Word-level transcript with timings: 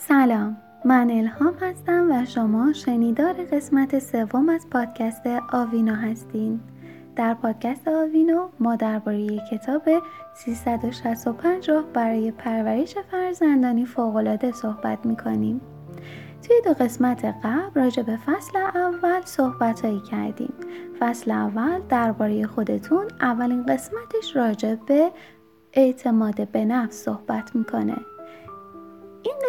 سلام 0.00 0.56
من 0.84 1.10
الهام 1.10 1.54
هستم 1.60 2.10
و 2.10 2.24
شما 2.24 2.72
شنیدار 2.72 3.32
قسمت 3.32 3.98
سوم 3.98 4.48
از 4.48 4.66
پادکست 4.70 5.22
آوینو 5.52 5.94
هستین. 5.94 6.60
در 7.16 7.34
پادکست 7.34 7.88
آوینو 7.88 8.48
ما 8.60 8.76
درباره 8.76 9.26
کتاب 9.50 9.82
365 10.34 11.70
راه 11.70 11.84
برای 11.94 12.30
پرورش 12.30 12.94
فرزندانی 13.10 13.86
فوقالعاده 13.86 14.52
صحبت 14.52 15.06
می‌کنیم. 15.06 15.60
توی 16.42 16.56
دو 16.64 16.84
قسمت 16.84 17.24
قبل 17.24 17.70
راجع 17.74 18.02
به 18.02 18.16
فصل 18.16 18.58
اول 18.74 19.20
صحبت 19.24 19.84
هایی 19.84 20.00
کردیم. 20.00 20.52
فصل 20.98 21.30
اول 21.30 21.80
درباره 21.88 22.46
خودتون 22.46 23.06
اولین 23.20 23.62
قسمتش 23.62 24.36
راجع 24.36 24.74
به 24.74 25.10
اعتماد 25.72 26.48
به 26.48 26.64
نفس 26.64 27.04
صحبت 27.04 27.56
می‌کنه. 27.56 27.96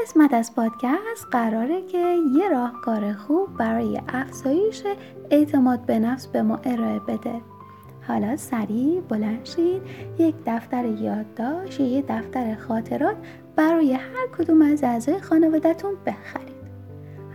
قسمت 0.02 0.34
از 0.34 0.56
پادکست 0.56 1.26
قراره 1.32 1.82
که 1.82 2.16
یه 2.36 2.50
راهکار 2.50 3.14
خوب 3.14 3.58
برای 3.58 4.02
افزایش 4.08 4.84
اعتماد 5.30 5.86
به 5.86 6.00
نفس 6.00 6.28
به 6.28 6.42
ما 6.42 6.60
ارائه 6.64 7.00
بده. 7.00 7.42
حالا 8.08 8.38
سریع 8.38 9.02
بلند 9.02 9.46
شید 9.46 9.82
یک 10.18 10.36
دفتر 10.46 10.86
یادداشت 10.86 11.80
یا 11.80 11.88
یه 11.88 12.04
دفتر 12.10 12.56
خاطرات 12.56 13.16
برای 13.56 13.94
هر 13.94 14.28
کدوم 14.38 14.62
از 14.62 14.84
اعضای 14.84 15.20
خانوادهتون 15.20 15.94
بخرید. 16.06 16.60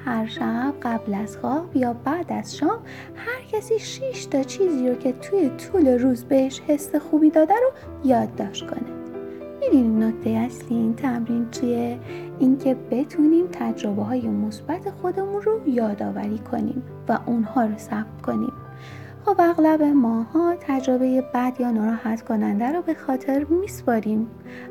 هر 0.05 0.27
شب 0.27 0.75
قبل 0.83 1.15
از 1.15 1.37
خواب 1.37 1.77
یا 1.77 1.93
بعد 1.93 2.33
از 2.33 2.57
شام 2.57 2.79
هر 3.15 3.43
کسی 3.53 3.79
6 3.79 4.27
تا 4.27 4.43
چیزی 4.43 4.89
رو 4.89 4.95
که 4.95 5.13
توی 5.13 5.51
طول 5.51 5.99
روز 5.99 6.25
بهش 6.25 6.61
حس 6.61 6.95
خوبی 6.95 7.31
داده 7.31 7.55
رو 7.55 7.71
یادداشت 8.09 8.67
کنه. 8.67 8.94
می‌دونید 9.73 10.03
نکته 10.03 10.31
اصلی 10.31 10.77
این 10.77 10.95
تمرین 10.95 11.51
چیه؟ 11.51 11.99
اینکه 12.39 12.77
بتونیم 12.91 13.47
تجربه 13.53 14.03
های 14.03 14.29
مثبت 14.29 14.91
خودمون 14.91 15.43
رو 15.43 15.69
یادآوری 15.69 16.39
کنیم 16.39 16.83
و 17.09 17.19
اونها 17.27 17.65
رو 17.65 17.79
ثبت 17.79 18.23
کنیم. 18.23 18.53
خب 19.25 19.37
اغلب 19.39 19.83
ماها 19.83 20.55
تجربه 20.61 21.25
بد 21.35 21.53
یا 21.59 21.71
ناراحت 21.71 22.23
کننده 22.23 22.73
رو 22.73 22.83
به 22.83 22.95
خاطر 22.95 23.45
میسپاریم. 23.45 24.27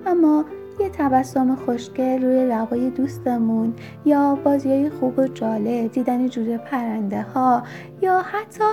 اما 0.06 0.46
یه 0.80 0.90
تبسم 0.90 1.56
خوشگل 1.56 2.22
روی 2.22 2.46
لبای 2.46 2.90
دوستمون 2.90 3.74
یا 4.06 4.36
بازی 4.44 4.70
های 4.70 4.90
خوب 4.90 5.20
و 5.20 5.28
جالب 5.28 5.92
دیدن 5.92 6.28
جوجه 6.28 6.58
پرنده 6.58 7.22
ها 7.22 7.64
یا 8.02 8.22
حتی 8.22 8.64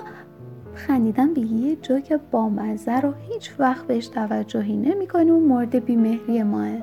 خندیدن 0.74 1.34
به 1.34 1.40
یه 1.40 1.76
جوک 1.76 2.20
بامزه 2.30 3.00
رو 3.00 3.12
هیچ 3.32 3.52
وقت 3.58 3.86
بهش 3.86 4.08
توجهی 4.08 4.76
نمی‌کنیم 4.76 5.34
و 5.34 5.40
مورد 5.40 5.84
بیمهری 5.84 6.42
ماه. 6.42 6.82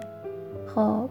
خب 0.76 1.10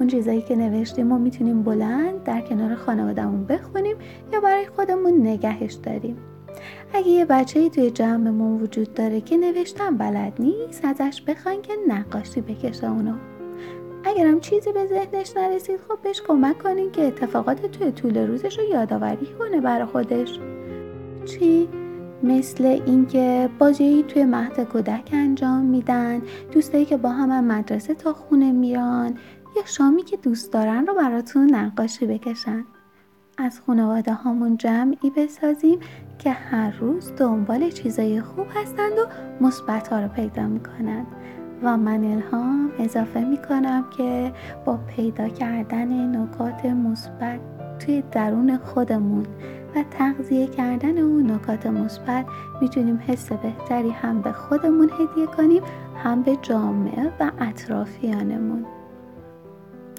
اون 0.00 0.08
چیزایی 0.08 0.42
که 0.42 0.56
نوشتیم 0.56 1.12
و 1.12 1.18
می‌تونیم 1.18 1.62
بلند 1.62 2.22
در 2.24 2.40
کنار 2.40 2.74
خانوادهمون 2.74 3.44
بخونیم 3.44 3.96
یا 4.32 4.40
برای 4.40 4.66
خودمون 4.66 5.26
نگهش 5.26 5.72
داریم. 5.72 6.16
اگه 6.94 7.08
یه 7.08 7.24
بچه 7.24 7.68
توی 7.68 7.90
جمعمون 7.90 8.62
وجود 8.62 8.94
داره 8.94 9.20
که 9.20 9.36
نوشتن 9.36 9.96
بلد 9.96 10.32
نیست 10.38 10.84
ازش 10.84 11.22
بخواین 11.22 11.62
که 11.62 11.72
نقاشی 11.88 12.40
بکشه 12.40 12.90
اونو. 12.90 13.14
اگرم 14.04 14.40
چیزی 14.40 14.72
به 14.72 14.86
ذهنش 14.86 15.36
نرسید 15.36 15.80
خب 15.88 15.98
بهش 16.02 16.22
کمک 16.28 16.58
کنین 16.58 16.90
که 16.90 17.06
اتفاقات 17.06 17.66
توی 17.66 17.92
طول 17.92 18.26
روزش 18.26 18.58
رو 18.58 18.64
یادآوری 18.64 19.26
کنه 19.38 19.60
برا 19.60 19.86
خودش. 19.86 20.38
چی؟ 21.24 21.68
مثل 22.22 22.64
اینکه 22.64 23.50
بازی 23.58 24.04
توی 24.08 24.24
مهد 24.24 24.60
کودک 24.60 25.10
انجام 25.12 25.60
میدن 25.60 26.22
دوستایی 26.52 26.84
که 26.84 26.96
با 26.96 27.08
هم 27.08 27.44
مدرسه 27.44 27.94
تا 27.94 28.12
خونه 28.12 28.52
میران 28.52 29.14
یا 29.56 29.62
شامی 29.64 30.02
که 30.02 30.16
دوست 30.16 30.52
دارن 30.52 30.86
رو 30.86 30.94
براتون 30.94 31.54
نقاشی 31.54 32.06
بکشن. 32.06 32.64
از 33.38 33.60
خانواده 33.66 34.12
هامون 34.12 34.56
جمعی 34.56 35.10
بسازیم 35.16 35.78
که 36.18 36.30
هر 36.30 36.70
روز 36.70 37.12
دنبال 37.16 37.70
چیزای 37.70 38.20
خوب 38.20 38.46
هستند 38.54 38.92
و 38.92 39.06
مثبت 39.44 39.88
ها 39.88 40.00
رو 40.00 40.08
پیدا 40.08 40.46
می‌کنند 40.46 41.06
و 41.62 41.76
من 41.76 42.04
الهام 42.04 42.70
اضافه 42.78 43.24
می‌کنم 43.24 43.84
که 43.96 44.32
با 44.64 44.76
پیدا 44.76 45.28
کردن 45.28 46.16
نکات 46.16 46.64
مثبت 46.64 47.53
توی 47.78 48.02
درون 48.12 48.56
خودمون 48.56 49.26
و 49.76 49.84
تغذیه 49.90 50.46
کردن 50.46 50.98
اون 50.98 51.30
نکات 51.30 51.66
مثبت 51.66 52.26
می‌تونیم 52.60 53.02
حس 53.06 53.32
بهتری 53.32 53.90
هم 53.90 54.22
به 54.22 54.32
خودمون 54.32 54.90
هدیه 54.90 55.26
کنیم 55.26 55.62
هم 56.04 56.22
به 56.22 56.36
جامعه 56.42 57.12
و 57.20 57.30
اطرافیانمون. 57.38 58.66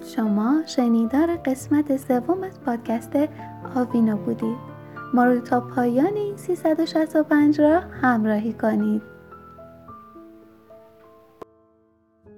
شما 0.04 0.62
شنیدار 0.66 1.36
قسمت 1.36 1.96
سوم 1.96 2.42
از 2.42 2.60
پادکست 2.60 3.16
آوینا 3.74 4.16
بودید. 4.16 4.56
ما 5.14 5.24
رو 5.24 5.40
تا 5.40 5.60
پایان 5.60 6.16
این 6.16 6.36
365 6.36 7.60
را 7.60 7.80
همراهی 8.02 8.52
کنید. 8.52 9.15